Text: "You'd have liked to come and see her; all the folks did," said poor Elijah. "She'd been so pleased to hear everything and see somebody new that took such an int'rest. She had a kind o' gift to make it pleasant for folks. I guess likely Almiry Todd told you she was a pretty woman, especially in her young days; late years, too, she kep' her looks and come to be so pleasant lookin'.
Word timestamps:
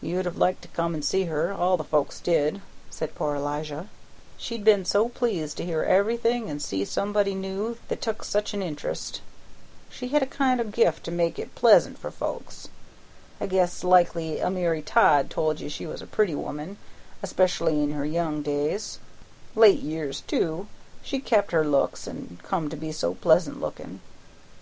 "You'd 0.00 0.24
have 0.24 0.38
liked 0.38 0.62
to 0.62 0.68
come 0.68 0.94
and 0.94 1.04
see 1.04 1.24
her; 1.24 1.52
all 1.52 1.76
the 1.76 1.84
folks 1.84 2.20
did," 2.20 2.62
said 2.88 3.14
poor 3.14 3.36
Elijah. 3.36 3.90
"She'd 4.38 4.64
been 4.64 4.86
so 4.86 5.10
pleased 5.10 5.58
to 5.58 5.64
hear 5.66 5.82
everything 5.82 6.48
and 6.48 6.62
see 6.62 6.86
somebody 6.86 7.34
new 7.34 7.76
that 7.88 8.00
took 8.00 8.24
such 8.24 8.54
an 8.54 8.62
int'rest. 8.62 9.20
She 9.90 10.08
had 10.08 10.22
a 10.22 10.26
kind 10.26 10.58
o' 10.58 10.64
gift 10.64 11.04
to 11.04 11.10
make 11.10 11.38
it 11.38 11.54
pleasant 11.54 11.98
for 11.98 12.10
folks. 12.10 12.68
I 13.42 13.46
guess 13.46 13.84
likely 13.84 14.40
Almiry 14.40 14.80
Todd 14.80 15.28
told 15.28 15.60
you 15.60 15.68
she 15.68 15.84
was 15.86 16.00
a 16.00 16.06
pretty 16.06 16.34
woman, 16.34 16.78
especially 17.22 17.82
in 17.82 17.92
her 17.92 18.06
young 18.06 18.40
days; 18.40 19.00
late 19.54 19.80
years, 19.80 20.22
too, 20.22 20.66
she 21.02 21.18
kep' 21.20 21.50
her 21.50 21.62
looks 21.68 22.06
and 22.06 22.38
come 22.42 22.70
to 22.70 22.76
be 22.76 22.90
so 22.90 23.12
pleasant 23.16 23.60
lookin'. 23.60 24.00